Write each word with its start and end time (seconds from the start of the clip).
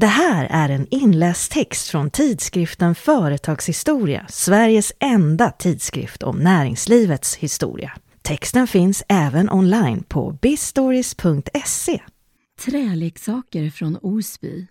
Det 0.00 0.06
här 0.06 0.46
är 0.50 0.68
en 0.68 0.86
inläst 0.90 1.52
text 1.52 1.88
från 1.88 2.10
tidskriften 2.10 2.94
Företagshistoria, 2.94 4.26
Sveriges 4.28 4.92
enda 4.98 5.50
tidskrift 5.50 6.22
om 6.22 6.38
näringslivets 6.38 7.36
historia. 7.36 7.92
Texten 8.22 8.66
finns 8.66 9.02
även 9.08 9.50
online 9.50 10.02
på 10.02 10.38
bistories.se. 10.42 12.02
Träleksaker 12.64 13.70
från 13.70 13.96
Osby. 14.02 14.66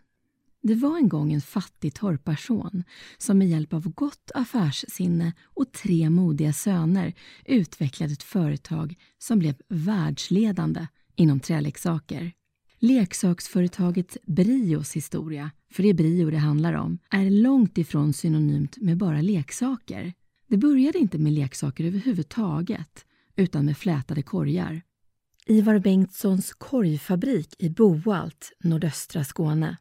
Det 0.63 0.75
var 0.75 0.97
en 0.97 1.09
gång 1.09 1.33
en 1.33 1.41
fattig 1.41 1.93
torparson 1.93 2.83
som 3.17 3.37
med 3.37 3.49
hjälp 3.49 3.73
av 3.73 3.89
gott 3.89 4.31
affärssinne 4.35 5.33
och 5.43 5.71
tre 5.71 6.09
modiga 6.09 6.53
söner 6.53 7.13
utvecklade 7.45 8.13
ett 8.13 8.23
företag 8.23 8.95
som 9.17 9.39
blev 9.39 9.55
världsledande 9.67 10.87
inom 11.15 11.39
träleksaker. 11.39 12.31
Leksaksföretaget 12.81 14.17
Brios 14.25 14.93
historia, 14.93 15.51
för 15.71 15.83
det 15.83 15.89
är 15.89 15.93
Brio 15.93 16.29
det 16.29 16.37
handlar 16.37 16.73
om, 16.73 16.99
är 17.09 17.29
långt 17.29 17.77
ifrån 17.77 18.13
synonymt 18.13 18.77
med 18.77 18.97
bara 18.97 19.21
leksaker. 19.21 20.13
Det 20.47 20.57
började 20.57 20.99
inte 20.99 21.17
med 21.17 21.33
leksaker 21.33 21.83
överhuvudtaget, 21.83 23.05
utan 23.35 23.65
med 23.65 23.77
flätade 23.77 24.21
korgar. 24.21 24.81
Ivar 25.45 25.79
Bengtssons 25.79 26.53
korgfabrik 26.53 27.55
i 27.59 27.69
Boalt, 27.69 28.51
nordöstra 28.63 29.23
Skåne. 29.23 29.77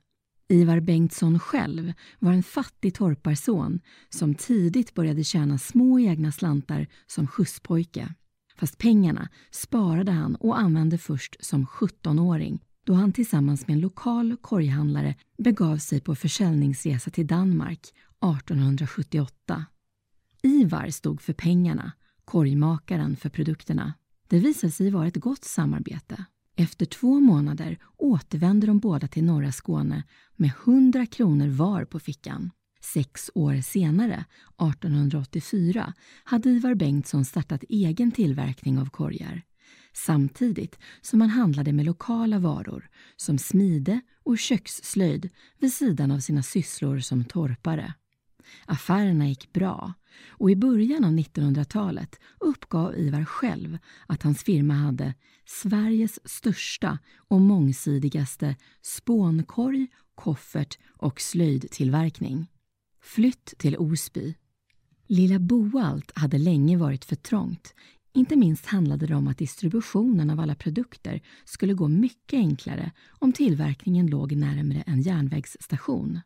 Ivar 0.48 0.80
Bengtsson 0.80 1.38
själv 1.38 1.92
var 2.18 2.32
en 2.32 2.42
fattig 2.42 2.94
torparson 2.94 3.80
som 4.08 4.34
tidigt 4.34 4.94
började 4.94 5.24
tjäna 5.24 5.58
små 5.58 6.00
egna 6.00 6.32
slantar 6.32 6.86
som 7.06 7.26
skjutspojke. 7.26 8.14
Fast 8.56 8.78
pengarna 8.78 9.28
sparade 9.50 10.12
han 10.12 10.34
och 10.36 10.58
använde 10.58 10.98
först 10.98 11.36
som 11.40 11.66
17-åring 11.66 12.60
då 12.88 12.94
han 12.94 13.12
tillsammans 13.12 13.66
med 13.66 13.74
en 13.74 13.80
lokal 13.80 14.36
korghandlare 14.40 15.14
begav 15.38 15.76
sig 15.76 16.00
på 16.00 16.14
försäljningsresa 16.14 17.10
till 17.10 17.26
Danmark 17.26 17.80
1878. 17.80 19.64
Ivar 20.42 20.90
stod 20.90 21.20
för 21.20 21.32
pengarna, 21.32 21.92
korgmakaren 22.24 23.16
för 23.16 23.28
produkterna. 23.28 23.94
Det 24.28 24.38
visade 24.38 24.70
sig 24.70 24.90
vara 24.90 25.06
ett 25.06 25.16
gott 25.16 25.44
samarbete. 25.44 26.24
Efter 26.56 26.86
två 26.86 27.20
månader 27.20 27.78
återvände 27.96 28.66
de 28.66 28.78
båda 28.78 29.08
till 29.08 29.24
norra 29.24 29.52
Skåne 29.52 30.02
med 30.36 30.50
100 30.64 31.06
kronor 31.06 31.48
var 31.48 31.84
på 31.84 32.00
fickan. 32.00 32.50
Sex 32.80 33.30
år 33.34 33.60
senare, 33.60 34.24
1884, 34.74 35.94
hade 36.24 36.50
Ivar 36.50 36.74
Bengtsson 36.74 37.24
startat 37.24 37.64
egen 37.68 38.10
tillverkning 38.12 38.78
av 38.78 38.90
korgar 38.90 39.42
samtidigt 40.04 40.78
som 41.00 41.20
han 41.20 41.30
handlade 41.30 41.72
med 41.72 41.86
lokala 41.86 42.38
varor 42.38 42.88
som 43.16 43.38
smide 43.38 44.00
och 44.22 44.38
köksslöjd 44.38 45.30
vid 45.58 45.72
sidan 45.72 46.10
av 46.10 46.18
sina 46.18 46.42
sysslor 46.42 46.98
som 46.98 47.24
torpare. 47.24 47.94
Affärerna 48.66 49.28
gick 49.28 49.52
bra 49.52 49.92
och 50.28 50.50
i 50.50 50.56
början 50.56 51.04
av 51.04 51.10
1900-talet 51.10 52.20
uppgav 52.40 52.96
Ivar 52.96 53.24
själv 53.24 53.78
att 54.06 54.22
hans 54.22 54.42
firma 54.42 54.74
hade 54.74 55.14
Sveriges 55.46 56.28
största 56.28 56.98
och 57.28 57.40
mångsidigaste 57.40 58.56
spånkorg, 58.82 59.86
koffert 60.14 60.78
och 60.88 61.20
slöjdtillverkning. 61.20 62.46
Flytt 63.02 63.54
till 63.58 63.76
Osby. 63.76 64.34
Lilla 65.06 65.38
Boalt 65.38 66.12
hade 66.14 66.38
länge 66.38 66.76
varit 66.76 67.04
för 67.04 67.16
trångt 67.16 67.74
inte 68.18 68.36
minst 68.36 68.66
handlade 68.66 69.06
det 69.06 69.14
om 69.14 69.28
att 69.28 69.38
distributionen 69.38 70.30
av 70.30 70.40
alla 70.40 70.54
produkter 70.54 71.22
skulle 71.44 71.74
gå 71.74 71.88
mycket 71.88 72.36
enklare 72.36 72.92
om 73.08 73.32
tillverkningen 73.32 74.06
låg 74.06 74.32
närmare 74.32 74.82
en 74.86 75.02
järnvägsstation. 75.02 76.20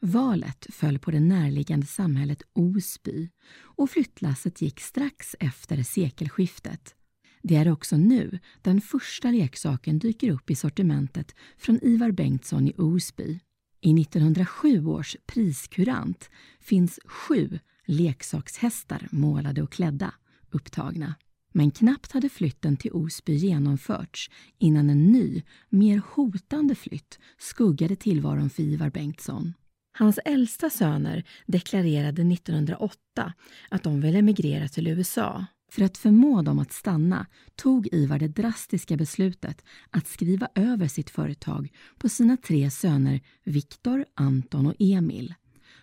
Valet 0.00 0.66
föll 0.70 0.98
på 0.98 1.10
det 1.10 1.20
närliggande 1.20 1.86
samhället 1.86 2.42
Osby 2.52 3.30
och 3.60 3.90
flyttlasset 3.90 4.62
gick 4.62 4.80
strax 4.80 5.36
efter 5.40 5.82
sekelskiftet. 5.82 6.94
Det 7.42 7.56
är 7.56 7.72
också 7.72 7.96
nu 7.96 8.38
den 8.62 8.80
första 8.80 9.30
leksaken 9.30 9.98
dyker 9.98 10.30
upp 10.30 10.50
i 10.50 10.54
sortimentet 10.54 11.34
från 11.58 11.78
Ivar 11.82 12.10
Bengtsson 12.10 12.68
i 12.68 12.74
Osby. 12.78 13.40
I 13.80 14.00
1907 14.00 14.86
års 14.86 15.16
priskurant 15.26 16.30
finns 16.60 17.00
sju 17.04 17.58
leksakshästar 17.86 19.08
målade 19.10 19.62
och 19.62 19.72
klädda 19.72 20.14
upptagna. 20.50 21.14
Men 21.58 21.70
knappt 21.70 22.12
hade 22.12 22.28
flytten 22.28 22.76
till 22.76 22.92
Osby 22.92 23.34
genomförts 23.34 24.30
innan 24.58 24.90
en 24.90 25.12
ny, 25.12 25.42
mer 25.68 26.02
hotande 26.14 26.74
flytt 26.74 27.18
skuggade 27.38 27.96
tillvaron 27.96 28.50
för 28.50 28.62
Ivar 28.62 28.90
Bengtsson. 28.90 29.54
Hans 29.98 30.18
äldsta 30.24 30.70
söner 30.70 31.24
deklarerade 31.46 32.22
1908 32.22 32.98
att 33.68 33.82
de 33.82 34.00
ville 34.00 34.18
emigrera 34.18 34.68
till 34.68 34.86
USA. 34.86 35.46
För 35.72 35.82
att 35.82 35.98
förmå 35.98 36.42
dem 36.42 36.58
att 36.58 36.72
stanna 36.72 37.26
tog 37.56 37.88
Ivar 37.92 38.18
det 38.18 38.28
drastiska 38.28 38.96
beslutet 38.96 39.64
att 39.90 40.06
skriva 40.06 40.48
över 40.54 40.88
sitt 40.88 41.10
företag 41.10 41.72
på 41.98 42.08
sina 42.08 42.36
tre 42.36 42.70
söner 42.70 43.20
Viktor, 43.44 44.04
Anton 44.14 44.66
och 44.66 44.76
Emil. 44.78 45.34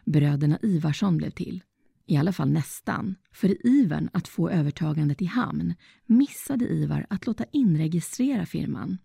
Bröderna 0.05 0.59
Ivarsson 0.61 1.17
blev 1.17 1.29
till. 1.29 1.63
I 2.05 2.17
alla 2.17 2.33
fall 2.33 2.49
nästan. 2.49 3.15
För 3.31 3.49
i 3.49 3.61
ivern 3.63 4.09
att 4.13 4.27
få 4.27 4.49
övertagandet 4.49 5.21
i 5.21 5.25
hamn 5.25 5.73
missade 6.05 6.65
Ivar 6.65 7.05
att 7.09 7.27
låta 7.27 7.45
inregistrera 7.51 8.45
firman. 8.45 8.97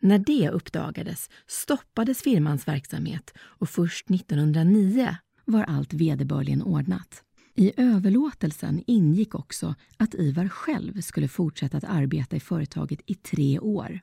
När 0.00 0.18
det 0.18 0.50
uppdagades 0.50 1.30
stoppades 1.46 2.22
firmans 2.22 2.68
verksamhet 2.68 3.34
och 3.38 3.68
först 3.68 4.10
1909 4.10 5.16
var 5.44 5.62
allt 5.62 5.92
vederbörligen 5.92 6.62
ordnat. 6.62 7.22
I 7.54 7.72
överlåtelsen 7.76 8.82
ingick 8.86 9.34
också 9.34 9.74
att 9.96 10.14
Ivar 10.14 10.48
själv 10.48 11.00
skulle 11.00 11.28
fortsätta 11.28 11.76
att 11.76 11.84
arbeta 11.84 12.36
i 12.36 12.40
företaget 12.40 13.00
i 13.06 13.14
tre 13.14 13.58
år. 13.58 14.00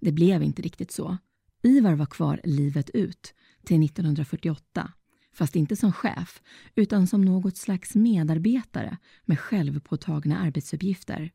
Det 0.00 0.12
blev 0.12 0.42
inte 0.42 0.62
riktigt 0.62 0.92
så. 0.92 1.18
Ivar 1.62 1.94
var 1.94 2.06
kvar 2.06 2.40
livet 2.44 2.90
ut, 2.90 3.34
till 3.64 3.84
1948 3.84 4.92
fast 5.32 5.56
inte 5.56 5.76
som 5.76 5.92
chef, 5.92 6.42
utan 6.74 7.06
som 7.06 7.22
något 7.22 7.56
slags 7.56 7.94
medarbetare 7.94 8.96
med 9.24 9.40
självpåtagna 9.40 10.38
arbetsuppgifter. 10.38 11.30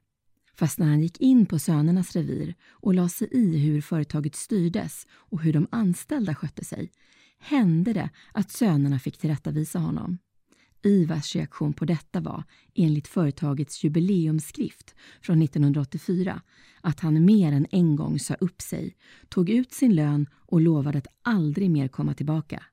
Fast 0.58 0.80
när 0.80 0.88
han 0.88 1.02
gick 1.02 1.22
in 1.22 1.46
på 1.46 1.60
sönernas 1.60 2.16
revir 2.16 2.56
och 2.70 2.94
la 2.94 3.10
sig 3.10 3.28
i 3.32 3.58
hur 3.58 3.82
företaget 3.82 4.36
styrdes 4.36 5.08
och 5.12 5.42
hur 5.42 5.54
de 5.54 5.68
anställda 5.72 6.36
skötte 6.36 6.66
sig, 6.66 6.92
hände 7.40 7.94
det 7.94 8.10
att 8.32 8.52
sönerna 8.52 9.00
fick 9.00 9.18
tillrättavisa 9.18 9.80
honom. 9.80 10.18
Ivars 10.84 11.36
reaktion 11.36 11.74
på 11.74 11.86
detta 11.86 12.20
var, 12.20 12.44
enligt 12.76 13.08
företagets 13.08 13.84
jubileumsskrift 13.84 14.96
från 15.22 15.42
1984, 15.42 16.42
att 16.82 17.00
han 17.00 17.26
mer 17.26 17.52
än 17.52 17.68
en 17.72 17.96
gång 17.96 18.20
sa 18.20 18.34
upp 18.34 18.62
sig, 18.62 18.96
tog 19.30 19.50
ut 19.50 19.74
sin 19.74 19.96
lön 19.96 20.28
och 20.34 20.62
lovade 20.62 20.98
att 20.98 21.08
aldrig 21.22 21.72
mer 21.72 21.88
komma 21.88 22.14
tillbaka. 22.14 22.64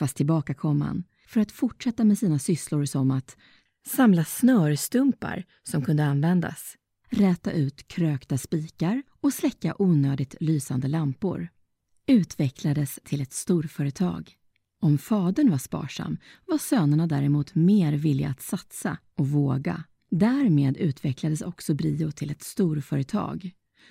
Fast 0.00 0.16
tillbaka 0.16 0.54
kom 0.54 0.80
han 0.80 1.04
för 1.28 1.40
att 1.40 1.52
fortsätta 1.52 2.04
med 2.04 2.18
sina 2.18 2.38
sysslor 2.38 2.84
som 2.84 3.10
att 3.10 3.36
samla 3.86 4.24
snörstumpar 4.24 5.44
som 5.62 5.84
kunde 5.84 6.04
användas, 6.04 6.76
räta 7.10 7.52
ut 7.52 7.88
krökta 7.88 8.38
spikar 8.38 9.02
och 9.20 9.32
släcka 9.32 9.74
onödigt 9.78 10.34
lysande 10.40 10.88
lampor. 10.88 11.48
Utvecklades 12.06 12.98
till 13.04 13.20
ett 13.20 13.32
storföretag. 13.32 14.32
Om 14.80 14.98
fadern 14.98 15.50
var 15.50 15.58
sparsam 15.58 16.18
var 16.46 16.58
sönerna 16.58 17.06
däremot 17.06 17.54
mer 17.54 17.92
villiga 17.92 18.28
att 18.28 18.42
satsa 18.42 18.98
och 19.14 19.28
våga. 19.28 19.84
Därmed 20.10 20.76
utvecklades 20.76 21.42
också 21.42 21.74
Brio 21.74 22.10
till 22.10 22.30
ett 22.30 22.42
storföretag. 22.42 23.50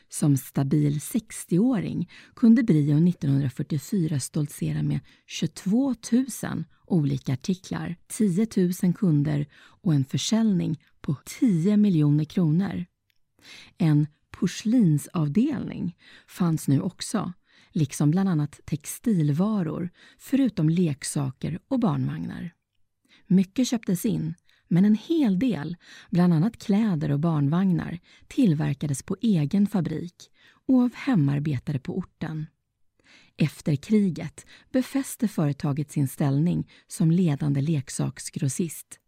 Som 0.10 0.38
stabil 0.38 1.00
60-åring 1.00 2.12
kunde 2.36 2.64
Brio 2.64 3.10
1944 3.10 4.20
stoltsera 4.20 4.84
med 4.84 5.00
22 5.28 5.96
000 6.44 6.64
olika 6.86 7.34
artiklar, 7.34 7.96
10 8.08 8.48
000 8.84 8.94
kunder 8.94 9.48
och 9.56 9.94
en 9.94 10.06
försäljning 10.06 10.84
på 11.02 11.16
10 11.26 11.78
miljoner 11.78 12.26
kronor. 12.26 12.86
En 13.78 14.08
porslinsavdelning 14.32 15.98
fanns 16.28 16.68
nu 16.68 16.82
också, 16.82 17.34
liksom 17.72 18.12
bland 18.12 18.30
annat 18.30 18.60
textilvaror, 18.66 19.90
förutom 20.18 20.70
leksaker 20.70 21.60
och 21.68 21.80
barnvagnar. 21.80 22.52
Mycket 23.28 23.68
köptes 23.68 24.06
in, 24.06 24.36
men 24.70 24.86
en 24.86 24.96
hel 24.96 25.40
del, 25.40 25.78
bland 26.10 26.34
annat 26.34 26.58
kläder 26.58 27.12
och 27.12 27.20
barnvagnar, 27.20 28.00
tillverkades 28.28 29.04
på 29.04 29.18
egen 29.22 29.68
fabrik 29.68 30.16
och 30.68 30.82
av 30.82 30.94
hemarbetare 30.96 31.80
på 31.80 31.98
orten. 31.98 32.46
Efter 33.38 33.76
kriget 33.76 34.46
befäste 34.72 35.28
företaget 35.28 35.92
sin 35.92 36.08
ställning 36.08 36.70
som 36.88 37.12
ledande 37.12 37.62
leksaksgrossist. 37.62 39.00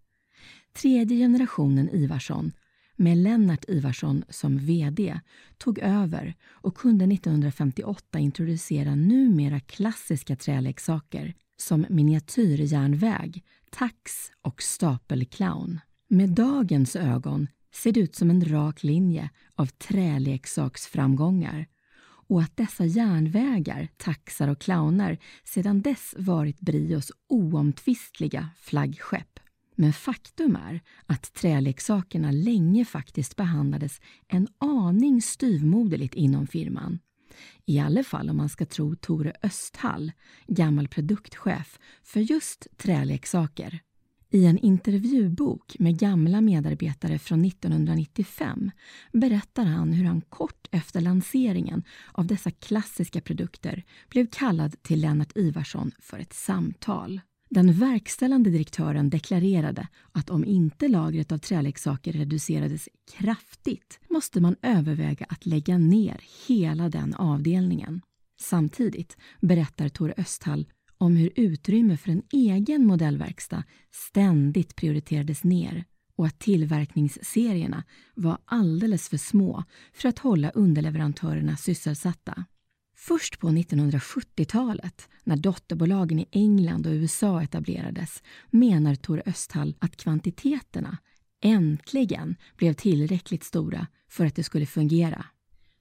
Tredje 0.74 1.18
generationen 1.18 1.90
Ivarsson, 1.90 2.52
med 2.96 3.18
Lennart 3.18 3.66
Ivarsson 3.68 4.24
som 4.30 4.58
VD, 4.58 5.20
tog 5.58 5.80
över 5.80 6.36
och 6.50 6.78
kunde 6.78 7.06
1958 7.06 8.20
introducera 8.20 8.96
numera 8.96 9.60
klassiska 9.60 10.36
träleksaker 10.36 11.36
som 11.58 11.86
miniatyrjärnväg, 11.90 13.44
tax 13.72 14.32
och 14.42 14.62
stapelclown. 14.62 15.80
Med 16.08 16.30
dagens 16.30 16.96
ögon 16.96 17.48
ser 17.74 17.92
det 17.92 18.00
ut 18.00 18.16
som 18.16 18.30
en 18.30 18.46
rak 18.46 18.84
linje 18.84 19.30
av 19.56 19.66
träleksaksframgångar 19.66 21.68
och 22.28 22.42
att 22.42 22.58
dessa 22.58 22.86
järnvägar, 22.86 23.88
taxar 23.98 24.48
och 24.48 24.62
clowner 24.62 25.18
sedan 25.44 25.82
dess 25.82 26.16
varit 26.18 26.60
Brios 26.60 27.12
oomtvistliga 27.30 28.50
flaggskepp. 28.58 29.40
Men 29.76 29.94
faktum 29.94 30.56
är 30.56 30.82
att 31.06 31.34
träleksakerna 31.34 32.32
länge 32.32 32.86
faktiskt 32.86 33.36
behandlades 33.36 34.02
en 34.28 34.48
aning 34.58 35.22
styvmoderligt 35.22 36.16
inom 36.16 36.48
firman. 36.48 37.00
I 37.66 37.80
alla 37.80 38.04
fall 38.04 38.30
om 38.30 38.38
man 38.38 38.50
ska 38.50 38.66
tro 38.66 38.96
Tore 38.96 39.34
Östhall, 39.44 40.12
gammal 40.48 40.88
produktchef 40.88 41.80
för 42.04 42.20
just 42.20 42.68
träleksaker. 42.78 43.82
I 44.34 44.46
en 44.46 44.58
intervjubok 44.58 45.76
med 45.80 46.00
gamla 46.00 46.42
medarbetare 46.42 47.20
från 47.20 47.46
1995 47.46 48.72
berättar 49.14 49.66
han 49.66 49.94
hur 49.94 50.06
han 50.06 50.22
kort 50.22 50.68
efter 50.72 51.02
lanseringen 51.02 51.84
av 52.12 52.28
dessa 52.28 52.52
klassiska 52.52 53.22
produkter 53.22 53.84
blev 54.10 54.28
kallad 54.32 54.84
till 54.84 55.02
Lennart 55.02 55.38
Ivarsson 55.38 55.92
för 56.00 56.20
ett 56.20 56.34
samtal. 56.34 57.22
Den 57.54 57.74
verkställande 57.74 58.50
direktören 58.50 59.10
deklarerade 59.10 59.88
att 60.12 60.30
om 60.30 60.46
inte 60.46 60.88
lagret 60.88 61.32
av 61.32 61.38
träleksaker 61.38 62.14
reducerades 62.14 62.90
kraftigt 63.18 64.00
måste 64.10 64.42
man 64.42 64.56
överväga 64.62 65.26
att 65.30 65.46
lägga 65.46 65.78
ner 65.78 66.22
hela 66.48 66.90
den 66.90 67.14
avdelningen. 67.14 68.02
Samtidigt 68.42 69.18
berättar 69.42 69.90
Tore 69.90 70.14
Östhall 70.18 70.68
om 70.98 71.16
hur 71.16 71.32
utrymme 71.36 71.98
för 71.98 72.12
en 72.12 72.24
egen 72.32 72.86
modellverkstad 72.86 73.64
ständigt 73.92 74.76
prioriterades 74.76 75.44
ner 75.44 75.86
och 76.16 76.26
att 76.26 76.40
tillverkningsserierna 76.40 77.84
var 78.16 78.38
alldeles 78.46 79.10
för 79.10 79.18
små 79.18 79.64
för 79.94 80.10
att 80.10 80.20
hålla 80.20 80.50
underleverantörerna 80.50 81.58
sysselsatta. 81.58 82.46
Först 83.04 83.40
på 83.40 83.48
1970-talet, 83.50 85.10
när 85.24 85.38
dotterbolagen 85.38 86.20
i 86.20 86.28
England 86.32 86.88
och 86.88 86.92
USA 86.92 87.44
etablerades, 87.44 88.24
menar 88.50 88.96
Tor 88.96 89.24
Östhall 89.26 89.76
att 89.80 89.98
kvantiteterna 89.98 90.98
äntligen 91.44 92.36
blev 92.58 92.74
tillräckligt 92.74 93.44
stora 93.44 93.88
för 94.10 94.26
att 94.26 94.36
det 94.36 94.44
skulle 94.44 94.66
fungera. 94.66 95.26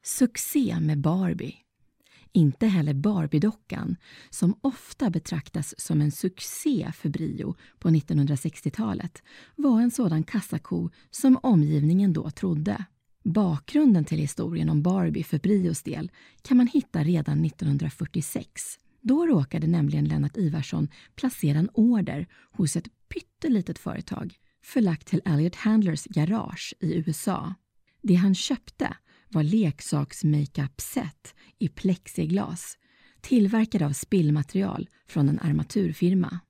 Succé 0.03 0.81
med 0.81 1.01
Barbie. 1.01 1.55
Inte 2.33 2.67
heller 2.67 2.95
Barbiedockan, 2.95 3.97
som 4.31 4.59
ofta 4.61 5.11
betraktas 5.11 5.75
som 5.79 6.01
en 6.01 6.13
succé 6.13 6.93
för 6.95 7.09
Brio 7.09 7.57
på 7.79 7.89
1960-talet, 7.89 9.23
var 9.57 9.81
en 9.81 9.91
sådan 9.91 10.25
kassako 10.25 10.91
som 11.11 11.39
omgivningen 11.43 12.13
då 12.13 12.31
trodde. 12.31 12.85
Bakgrunden 13.25 14.05
till 14.05 14.19
historien 14.19 14.69
om 14.69 14.83
Barbie 14.83 15.25
för 15.25 15.39
Brios 15.39 15.83
del 15.83 16.11
kan 16.43 16.57
man 16.57 16.67
hitta 16.67 17.03
redan 17.05 17.45
1946. 17.45 18.79
Då 19.01 19.27
råkade 19.27 19.67
nämligen 19.67 20.05
Lennart 20.05 20.37
Ivarsson 20.37 20.89
placera 21.17 21.59
en 21.59 21.71
order 21.75 22.27
hos 22.53 22.77
ett 22.77 22.89
pyttelitet 23.09 23.79
företag 23.79 24.35
förlagt 24.63 25.07
till 25.07 25.23
Elliot 25.25 25.55
Handlers 25.55 26.05
garage 26.05 26.75
i 26.81 26.95
USA. 26.95 27.55
Det 28.03 28.15
han 28.15 28.35
köpte 28.35 28.97
var 29.29 29.43
leksaks 29.43 30.25
makeup-set 30.25 31.35
i 31.59 31.69
plexiglas 31.69 32.79
tillverkade 33.21 33.87
av 33.87 33.93
spillmaterial 33.93 34.89
från 35.09 35.29
en 35.29 35.39
armaturfirma. 35.39 36.41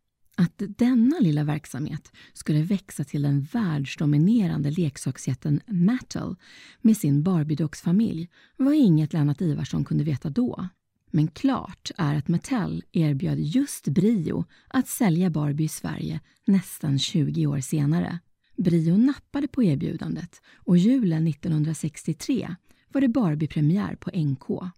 Att 0.40 0.62
denna 0.78 1.18
lilla 1.20 1.44
verksamhet 1.44 2.12
skulle 2.32 2.62
växa 2.62 3.04
till 3.04 3.22
den 3.22 3.40
världsdominerande 3.40 4.70
leksaksjätten 4.70 5.60
Mattel 5.66 6.36
med 6.80 6.96
sin 6.96 7.22
Barbiedocksfamilj 7.22 8.28
var 8.56 8.72
inget 8.72 9.12
Lennart 9.12 9.40
Ivarsson 9.40 9.84
kunde 9.84 10.04
veta 10.04 10.30
då. 10.30 10.68
Men 11.10 11.28
klart 11.28 11.90
är 11.96 12.14
att 12.14 12.28
Mattel 12.28 12.84
erbjöd 12.92 13.40
just 13.40 13.88
Brio 13.88 14.44
att 14.68 14.88
sälja 14.88 15.30
Barbie 15.30 15.64
i 15.64 15.68
Sverige 15.68 16.20
nästan 16.46 16.98
20 16.98 17.46
år 17.46 17.60
senare. 17.60 18.18
Brio 18.56 18.96
nappade 18.96 19.48
på 19.48 19.62
erbjudandet 19.62 20.42
och 20.54 20.78
julen 20.78 21.26
1963 21.26 22.54
var 22.92 23.00
det 23.00 23.08
Barbie-premiär 23.08 23.96
på 23.96 24.10
NK. 24.14 24.72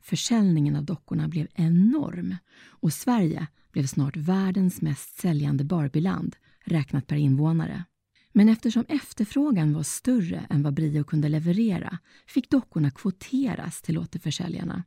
Försäljningen 0.00 0.76
av 0.76 0.84
dockorna 0.84 1.28
blev 1.28 1.46
enorm 1.54 2.36
och 2.68 2.92
Sverige 2.92 3.46
blev 3.72 3.86
snart 3.86 4.16
världens 4.16 4.82
mest 4.82 5.20
säljande 5.20 5.64
Barbieland 5.64 6.36
räknat 6.64 7.06
per 7.06 7.16
invånare. 7.16 7.84
Men 8.32 8.48
eftersom 8.48 8.84
efterfrågan 8.88 9.72
var 9.72 9.82
större 9.82 10.46
än 10.50 10.62
vad 10.62 10.74
Brio 10.74 11.04
kunde 11.04 11.28
leverera 11.28 11.98
fick 12.26 12.50
dockorna 12.50 12.90
kvoteras 12.90 13.82
till 13.82 13.98
återförsäljarna. 13.98 14.84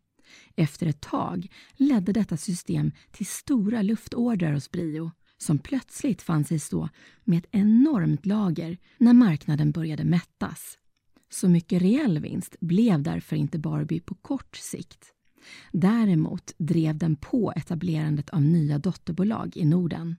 Efter 0.56 0.88
ett 0.88 1.02
tag 1.02 1.48
ledde 1.74 2.14
detta 2.14 2.38
system 2.38 2.92
till 3.12 3.26
stora 3.26 3.82
luftordrar 3.82 4.54
hos 4.54 4.72
Brio 4.72 5.12
som 5.38 5.60
plötsligt 5.60 6.22
fann 6.22 6.44
sig 6.44 6.60
stå 6.60 6.90
med 7.24 7.38
ett 7.38 7.50
enormt 7.52 8.26
lager 8.26 8.78
när 8.98 9.14
marknaden 9.14 9.72
började 9.72 10.04
mättas. 10.04 10.78
Så 11.30 11.50
mycket 11.50 11.82
reell 11.82 12.20
vinst 12.20 12.56
blev 12.60 13.04
därför 13.04 13.36
inte 13.36 13.60
Barbie 13.60 14.00
på 14.00 14.16
kort 14.16 14.56
sikt. 14.56 15.14
Däremot 15.72 16.54
drev 16.58 16.98
den 16.98 17.16
på 17.16 17.54
etablerandet 17.56 18.30
av 18.30 18.42
nya 18.42 18.80
dotterbolag 18.80 19.58
i 19.58 19.66
Norden. 19.66 20.16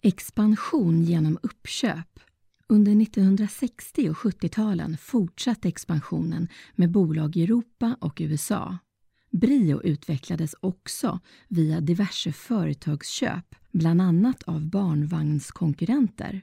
Expansion 0.00 1.02
genom 1.02 1.38
uppköp. 1.42 2.20
Under 2.68 3.02
1960 3.02 4.10
och 4.10 4.16
70-talen 4.16 4.96
fortsatte 4.96 5.68
expansionen 5.68 6.48
med 6.74 6.90
bolag 6.90 7.36
i 7.36 7.42
Europa 7.42 7.96
och 8.00 8.20
USA. 8.20 8.78
Brio 9.30 9.82
utvecklades 9.82 10.54
också 10.60 11.20
via 11.48 11.80
diverse 11.80 12.32
företagsköp, 12.32 13.54
bland 13.72 14.02
annat 14.02 14.42
av 14.42 14.66
barnvagnskonkurrenter. 14.66 16.42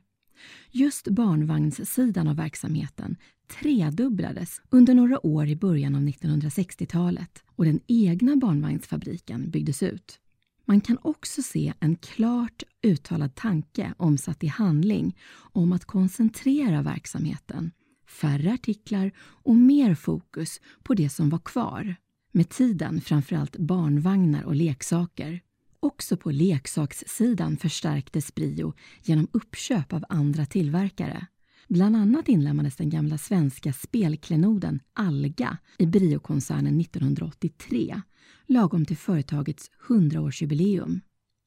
Just 0.72 1.08
barnvagnssidan 1.08 2.28
av 2.28 2.36
verksamheten 2.36 3.18
tredubblades 3.60 4.62
under 4.70 4.94
några 4.94 5.26
år 5.26 5.48
i 5.48 5.56
början 5.56 5.96
av 5.96 6.02
1960-talet 6.02 7.44
och 7.56 7.66
den 7.66 7.80
egna 7.88 8.36
barnvagnsfabriken 8.36 9.50
byggdes 9.50 9.84
ut. 9.84 10.20
Man 10.66 10.82
kan 10.82 10.98
också 11.02 11.42
se 11.42 11.74
en 11.80 11.96
klart 11.96 12.64
uttalad 12.82 13.36
tanke 13.36 13.94
omsatt 13.98 14.44
i 14.44 14.48
handling 14.48 15.18
om 15.54 15.72
att 15.72 15.86
koncentrera 15.86 16.82
verksamheten, 16.82 17.72
färre 18.08 18.54
artiklar 18.54 19.12
och 19.20 19.56
mer 19.56 19.96
fokus 19.96 20.62
på 20.84 20.94
det 20.94 21.10
som 21.10 21.30
var 21.30 21.40
kvar. 21.40 21.96
Med 22.32 22.50
tiden 22.50 23.02
framförallt 23.02 23.58
barnvagnar 23.58 24.44
och 24.44 24.56
leksaker. 24.56 25.42
Också 25.84 26.18
på 26.18 26.32
leksakssidan 26.32 27.58
förstärktes 27.58 28.36
Brio 28.36 28.74
genom 29.04 29.28
uppköp 29.32 29.94
av 29.94 30.06
andra 30.10 30.46
tillverkare. 30.46 31.28
Bland 31.68 31.96
annat 31.96 32.30
inlemmades 32.30 32.76
den 32.76 32.90
gamla 32.90 33.18
svenska 33.18 33.74
spelklenoden 33.74 34.80
Alga 34.94 35.58
i 35.78 35.86
Brio-koncernen 35.86 36.80
1983, 36.80 38.02
lagom 38.48 38.86
till 38.86 38.98
företagets 38.98 39.72
100-årsjubileum. 39.88 41.00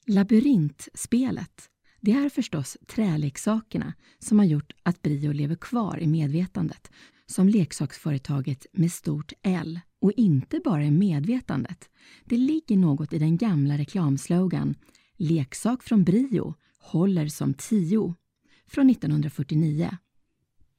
Labyrintspelet, 0.06 1.68
det 2.00 2.12
är 2.12 2.28
förstås 2.28 2.76
träleksakerna 2.86 3.94
som 4.18 4.38
har 4.38 4.46
gjort 4.46 4.72
att 4.82 5.02
Brio 5.02 5.32
lever 5.32 5.56
kvar 5.56 5.98
i 5.98 6.06
medvetandet 6.06 6.90
som 7.26 7.48
leksaksföretaget 7.48 8.66
med 8.72 8.92
stort 8.92 9.32
L. 9.42 9.80
Och 10.00 10.12
inte 10.12 10.60
bara 10.64 10.84
i 10.84 10.90
medvetandet. 10.90 11.88
Det 12.24 12.36
ligger 12.36 12.76
något 12.76 13.12
i 13.12 13.18
den 13.18 13.36
gamla 13.36 13.78
reklamslogan 13.78 14.74
Leksak 15.16 15.82
från 15.82 16.04
Brio 16.04 16.54
håller 16.78 17.28
som 17.28 17.54
tio 17.54 18.14
från 18.66 18.90
1949. 18.90 19.96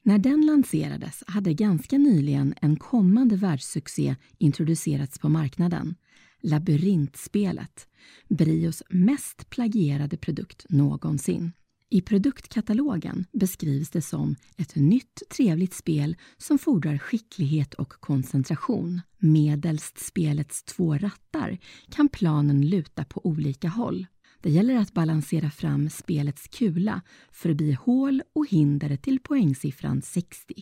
När 0.02 0.18
den 0.18 0.46
lanserades 0.46 1.24
hade 1.26 1.54
ganska 1.54 1.98
nyligen 1.98 2.54
en 2.62 2.76
kommande 2.76 3.36
världssuccé 3.36 4.16
introducerats 4.38 5.18
på 5.18 5.28
marknaden. 5.28 5.94
Labyrintspelet, 6.40 7.88
Brios 8.28 8.82
mest 8.90 9.50
plagierade 9.50 10.16
produkt 10.16 10.66
någonsin. 10.68 11.52
I 11.90 12.00
produktkatalogen 12.00 13.26
beskrivs 13.32 13.90
det 13.90 14.02
som 14.02 14.36
ett 14.56 14.76
nytt 14.76 15.22
trevligt 15.36 15.74
spel 15.74 16.16
som 16.36 16.58
fordrar 16.58 16.98
skicklighet 16.98 17.74
och 17.74 17.88
koncentration. 17.88 19.00
Medelst 19.18 19.98
spelets 19.98 20.62
två 20.62 20.94
rattar 20.94 21.58
kan 21.90 22.08
planen 22.08 22.68
luta 22.68 23.04
på 23.04 23.26
olika 23.26 23.68
håll. 23.68 24.06
Det 24.40 24.50
gäller 24.50 24.76
att 24.76 24.92
balansera 24.92 25.50
fram 25.50 25.90
spelets 25.90 26.48
kula 26.48 27.02
förbi 27.32 27.72
hål 27.72 28.22
och 28.32 28.46
hinder 28.48 28.96
till 28.96 29.20
poängsiffran 29.20 30.02
60. 30.02 30.54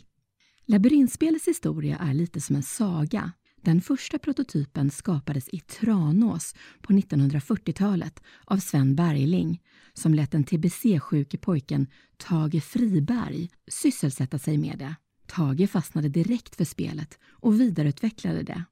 Labyrintspelets 0.67 1.49
historia 1.49 1.99
är 1.99 2.15
lite 2.15 2.41
som 2.41 2.57
en 2.57 2.63
saga. 2.63 3.33
Den 3.65 3.81
första 3.81 4.19
prototypen 4.19 4.91
skapades 4.91 5.49
i 5.49 5.61
Tranås 5.61 6.55
på 6.81 6.93
1940-talet 6.93 8.23
av 8.45 8.57
Sven 8.59 8.95
Bergling 8.95 9.63
som 9.95 10.15
lät 10.15 10.31
den 10.31 10.45
tbc-sjuke 10.45 11.39
pojken 11.39 11.87
Tage 12.17 12.63
Friberg 12.65 13.51
sysselsätta 13.69 14.39
sig 14.39 14.59
med 14.59 14.79
det. 14.79 14.95
Tage 15.27 15.71
fastnade 15.71 16.09
direkt 16.09 16.57
för 16.57 16.65
spelet 16.65 17.19
och 17.25 17.61
vidareutvecklade 17.61 18.43
det. 18.43 18.65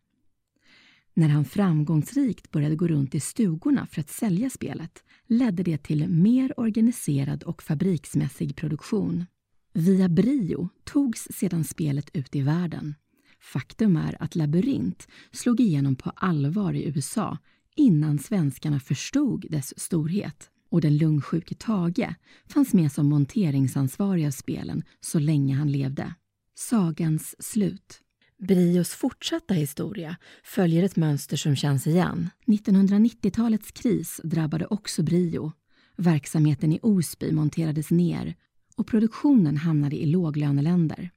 När 1.15 1.29
han 1.29 1.45
framgångsrikt 1.45 2.51
började 2.51 2.77
gå 2.77 2.89
runt 2.89 3.15
i 3.15 3.21
stugorna 3.21 3.87
för 3.87 4.01
att 4.01 4.11
sälja 4.11 4.51
spelet 4.51 5.05
ledde 5.27 5.63
det 5.63 5.79
till 5.79 6.09
mer 6.09 6.61
organiserad 6.61 7.43
och 7.43 7.63
fabriksmässig 7.63 8.57
produktion. 8.57 9.25
Via 9.73 10.09
Brio 10.09 10.69
togs 10.85 11.29
sedan 11.31 11.65
spelet 11.65 12.11
ut 12.13 12.37
i 12.37 12.43
världen. 12.43 12.95
Faktum 13.43 13.97
är 13.97 14.23
att 14.23 14.35
Labyrint 14.35 15.09
slog 15.33 15.61
igenom 15.61 15.97
på 15.97 16.11
allvar 16.11 16.73
i 16.75 16.85
USA 16.85 17.39
innan 17.77 18.19
svenskarna 18.19 18.81
förstod 18.81 19.47
dess 19.51 19.81
storhet 19.81 20.51
och 20.71 20.81
den 20.81 20.97
lungsjuke 20.97 21.55
Tage 21.55 22.15
fanns 22.47 22.75
med 22.75 22.93
som 22.93 23.09
monteringsansvarig 23.09 24.27
av 24.27 24.31
spelen 24.31 24.83
så 25.01 25.19
länge 25.19 25.55
han 25.55 25.73
levde. 25.73 26.15
Sagans 26.55 27.35
slut. 27.39 28.01
Brios 28.39 28.91
fortsatta 28.91 29.55
historia 29.55 30.17
följer 30.45 30.83
ett 30.83 30.97
mönster 30.97 31.37
som 31.37 31.57
känns 31.57 31.87
igen. 31.87 32.31
1990-talets 32.47 33.73
kris 33.73 34.21
drabbade 34.25 34.67
också 34.67 35.03
Brio. 35.03 35.53
Verksamheten 35.97 36.73
i 36.73 36.79
Osby 36.83 37.33
monterades 37.33 37.91
ner 37.91 38.35
och 38.77 38.87
produktionen 38.87 39.57
hamnade 39.57 39.97
i 39.97 40.07
låglöneländer. 40.07 41.11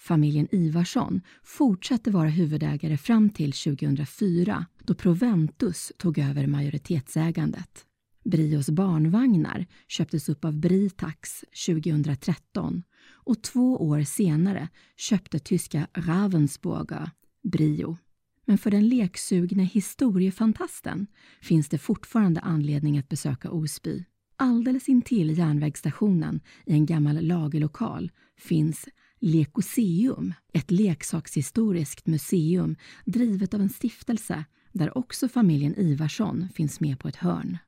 Familjen 0.00 0.48
Ivarsson 0.52 1.20
fortsatte 1.42 2.10
vara 2.10 2.28
huvudägare 2.28 2.96
fram 2.96 3.30
till 3.30 3.52
2004 3.52 4.66
då 4.84 4.94
Proventus 4.94 5.92
tog 5.98 6.18
över 6.18 6.46
majoritetsägandet. 6.46 7.86
Brios 8.24 8.70
barnvagnar 8.70 9.66
köptes 9.88 10.28
upp 10.28 10.44
av 10.44 10.60
Britax 10.60 11.44
2013 11.66 12.82
och 13.08 13.42
två 13.42 13.76
år 13.76 14.02
senare 14.02 14.68
köpte 14.96 15.38
tyska 15.38 15.86
Ravensburger 15.94 17.10
Brio. 17.42 17.98
Men 18.46 18.58
för 18.58 18.70
den 18.70 18.88
leksugne 18.88 19.64
historiefantasten 19.64 21.06
finns 21.40 21.68
det 21.68 21.78
fortfarande 21.78 22.40
anledning 22.40 22.98
att 22.98 23.08
besöka 23.08 23.50
Osby. 23.50 24.04
Alldeles 24.36 24.88
intill 24.88 25.38
järnvägsstationen 25.38 26.40
i 26.66 26.72
en 26.72 26.86
gammal 26.86 27.20
lagerlokal 27.26 28.10
finns 28.38 28.88
Lekoseum, 29.20 30.34
ett 30.52 30.70
leksakshistoriskt 30.70 32.06
museum 32.06 32.76
drivet 33.04 33.54
av 33.54 33.60
en 33.60 33.68
stiftelse 33.68 34.44
där 34.72 34.98
också 34.98 35.28
familjen 35.28 35.74
Ivarsson 35.76 36.48
finns 36.54 36.80
med 36.80 36.98
på 36.98 37.08
ett 37.08 37.16
hörn. 37.16 37.58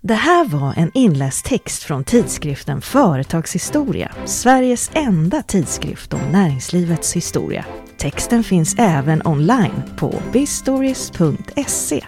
Det 0.00 0.14
här 0.14 0.48
var 0.48 0.74
en 0.76 0.90
inläst 0.94 1.44
text 1.44 1.82
från 1.82 2.04
tidskriften 2.04 2.80
Företagshistoria, 2.80 4.14
Sveriges 4.26 4.90
enda 4.94 5.42
tidskrift 5.42 6.14
om 6.14 6.20
näringslivets 6.20 7.16
historia. 7.16 7.64
Texten 7.96 8.44
finns 8.44 8.74
även 8.78 9.26
online 9.26 9.82
på 9.98 10.22
bistories.se. 10.32 12.04